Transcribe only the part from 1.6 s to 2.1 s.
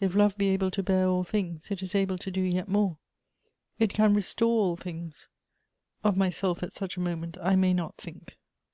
it is